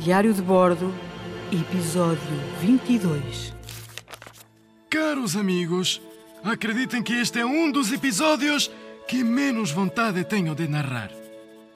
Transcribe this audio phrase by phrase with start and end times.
[0.00, 0.94] Diário de Bordo,
[1.52, 2.22] episódio
[2.62, 3.52] 22.
[4.88, 6.00] Caros amigos,
[6.42, 8.70] acreditem que este é um dos episódios
[9.06, 11.10] que menos vontade tenho de narrar.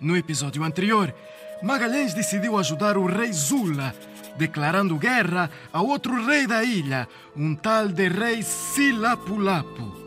[0.01, 1.15] No episódio anterior,
[1.63, 3.95] Magalhães decidiu ajudar o rei Zula,
[4.39, 7.07] declarando guerra a outro rei da ilha,
[7.37, 10.04] um tal de rei Silapulapu.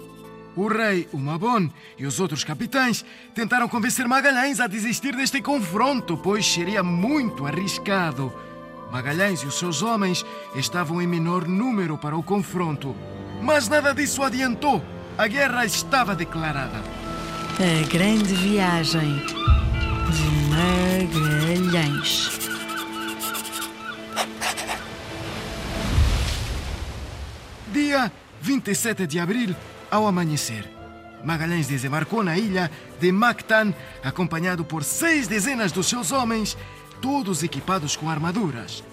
[0.57, 1.69] O rei Umabon
[1.99, 8.33] e os outros capitães tentaram convencer Magalhães a desistir deste confronto, pois seria muito arriscado.
[8.91, 10.25] Magalhães e os seus homens
[10.55, 12.95] estavam em menor número para o confronto.
[13.39, 14.83] Mas nada disso adiantou.
[15.15, 16.81] A guerra estava declarada.
[17.59, 19.21] A grande viagem
[20.09, 22.31] de Magalhães.
[27.71, 28.11] Dia
[28.41, 29.55] 27 de abril
[29.89, 30.69] ao amanhecer.
[31.23, 36.57] Magalhães desembarcou na ilha de Mactan, acompanhado por seis dezenas dos seus homens,
[37.01, 38.83] todos equipados com armaduras.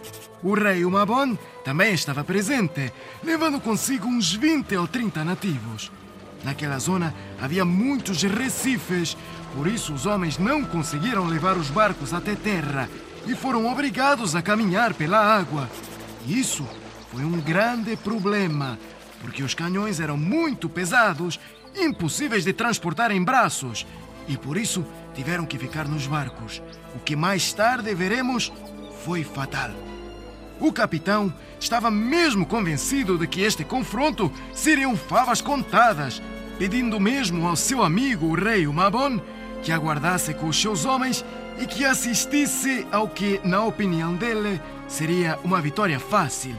[0.43, 2.93] O rei Umabon também estava presente,
[3.23, 5.91] levando consigo uns 20 ou 30 nativos.
[6.45, 9.17] Naquela zona havia muitos recifes,
[9.55, 12.89] por isso os homens não conseguiram levar os barcos até terra
[13.27, 15.71] e foram obrigados a caminhar pela água.
[16.27, 16.67] Isso
[17.11, 18.79] foi um grande problema,
[19.25, 21.41] porque os canhões eram muito pesados,
[21.75, 23.87] impossíveis de transportar em braços,
[24.29, 26.63] e por isso tiveram que ficar nos barcos.
[26.95, 28.53] O que mais tarde veremos
[29.03, 29.71] foi fatal.
[30.61, 36.21] O capitão estava mesmo convencido de que este confronto seriam favas contadas,
[36.59, 39.19] pedindo mesmo ao seu amigo, o rei Umabon,
[39.63, 41.25] que aguardasse com os seus homens
[41.59, 46.55] e que assistisse ao que, na opinião dele, seria uma vitória fácil.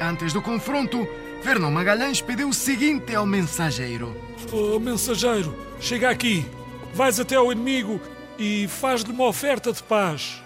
[0.00, 1.06] Antes do confronto,
[1.44, 4.16] Fernão Magalhães pediu o seguinte ao mensageiro:
[4.50, 6.46] Oh, mensageiro, chega aqui,
[6.94, 8.00] vais até ao inimigo
[8.38, 10.42] e faz-lhe uma oferta de paz.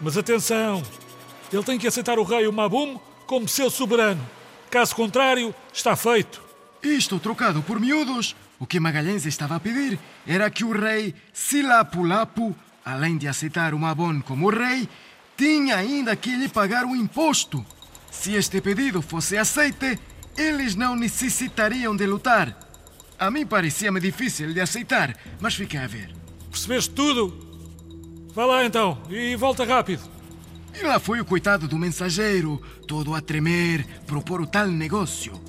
[0.00, 0.82] Mas atenção,
[1.52, 4.20] ele tem que aceitar o rei Mabum como seu soberano.
[4.68, 6.42] Caso contrário, está feito.
[6.82, 12.52] Isto trocado por miúdos, o que Magalhães estava a pedir era que o rei Silapulapu,
[12.84, 14.88] além de aceitar o Mabon como rei,
[15.36, 17.64] tinha ainda que lhe pagar o imposto.
[18.10, 19.98] Se este pedido fosse aceite,
[20.36, 22.58] eles não necessitariam de lutar.
[23.18, 26.10] A mim parecia-me difícil de aceitar, mas fiquei a ver.
[26.50, 27.52] Percebeste tudo?
[28.34, 30.02] Vá lá então e volta rápido.
[30.74, 35.40] E lá foi o coitado do mensageiro, todo a tremer, propor o tal negócio.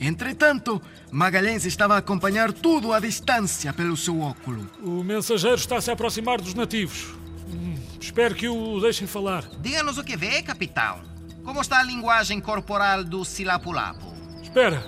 [0.00, 0.82] Entretanto,
[1.12, 4.68] Magalhães estava a acompanhar tudo à distância pelo seu óculo.
[4.82, 7.14] O mensageiro está a se aproximar dos nativos.
[7.48, 9.44] Hum, espero que o deixem falar.
[9.60, 11.00] Diga-nos o que vê, capitão.
[11.44, 14.11] Como está a linguagem corporal do Silapulapo?
[14.52, 14.84] Espera.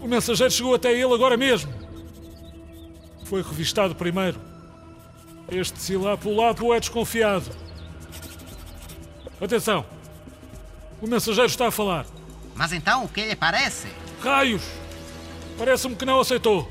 [0.00, 1.72] O mensageiro chegou até ele agora mesmo.
[3.24, 4.40] Foi revistado primeiro.
[5.50, 7.50] Este Silapulapo é desconfiado.
[9.40, 9.84] Atenção!
[11.02, 12.06] O mensageiro está a falar.
[12.54, 13.88] Mas então o que lhe parece?
[14.22, 14.62] Raios!
[15.58, 16.70] Parece-me que não aceitou.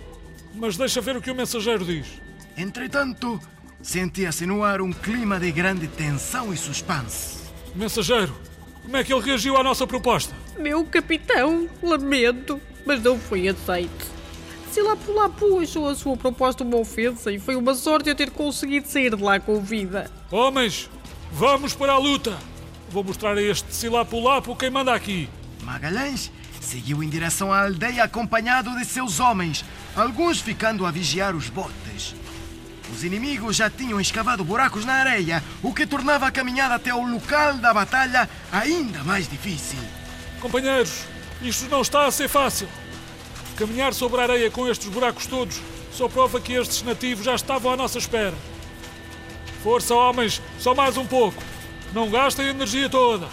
[0.55, 2.07] Mas deixa ver o que o mensageiro diz.
[2.55, 3.41] Entretanto,
[3.81, 7.43] sentia-se no ar um clima de grande tensão e suspense.
[7.75, 8.33] Mensageiro,
[8.87, 10.33] como é que ele reagiu à nossa proposta?
[10.57, 14.07] Meu capitão, lamento, mas não foi aceito.
[14.71, 15.29] Se lá por lá
[15.61, 19.21] achou a sua proposta uma ofensa e foi uma sorte eu ter conseguido sair de
[19.21, 20.09] lá com vida.
[20.31, 20.89] Homens,
[21.33, 22.37] vamos para a luta!
[22.89, 25.27] Vou mostrar a este Silapulapo quem manda aqui.
[25.63, 26.31] Magalhães
[26.61, 29.65] seguiu em direção à aldeia acompanhado de seus homens,
[29.97, 32.15] alguns ficando a vigiar os botes.
[32.93, 37.05] Os inimigos já tinham escavado buracos na areia, o que tornava a caminhada até o
[37.05, 39.79] local da batalha ainda mais difícil.
[40.39, 41.03] Companheiros,
[41.41, 42.67] isto não está a ser fácil.
[43.55, 45.59] Caminhar sobre a areia com estes buracos todos
[45.91, 48.35] só prova que estes nativos já estavam à nossa espera.
[49.63, 51.41] Força, homens, só mais um pouco.
[51.91, 53.27] Não gastem a energia toda.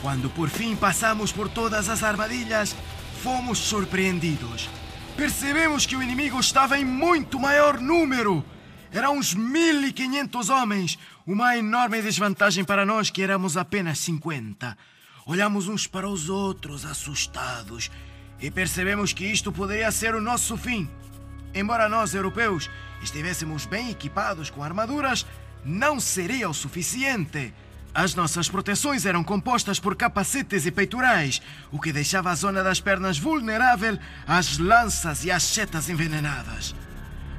[0.00, 2.76] Quando por fim passamos por todas as armadilhas,
[3.22, 4.68] fomos surpreendidos.
[5.16, 8.44] Percebemos que o inimigo estava em muito maior número.
[8.92, 14.76] Eram uns 1500 homens, uma enorme desvantagem para nós que éramos apenas 50.
[15.24, 17.92] Olhamos uns para os outros assustados
[18.40, 20.90] e percebemos que isto poderia ser o nosso fim.
[21.54, 22.68] Embora nós, europeus,
[23.00, 25.24] estivéssemos bem equipados com armaduras,
[25.64, 27.54] não seria o suficiente.
[27.94, 32.80] As nossas proteções eram compostas por capacetes e peitorais, o que deixava a zona das
[32.80, 33.96] pernas vulnerável
[34.26, 36.74] às lanças e às setas envenenadas.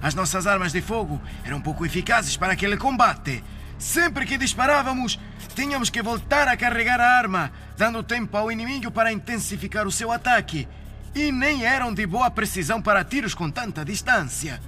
[0.02, 3.44] As nossas armas de fogo eram pouco eficazes para aquele combate.
[3.78, 5.20] Sempre que disparávamos,
[5.54, 10.10] tínhamos que voltar a carregar a arma, dando tempo ao inimigo para intensificar o seu
[10.10, 10.70] ataque.
[11.14, 14.62] E nem eram de boa precisão para tiros com tanta distância.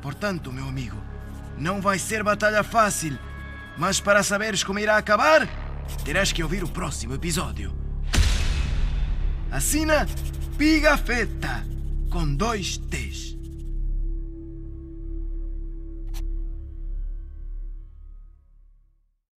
[0.00, 1.02] Portanto, meu amigo,
[1.58, 3.18] não vai ser batalha fácil.
[3.76, 5.48] Mas para saberes como irá acabar,
[6.04, 7.74] terás que ouvir o próximo episódio.
[9.50, 10.06] Assina
[10.56, 11.66] Pigafetta,
[12.10, 13.33] com dois T's.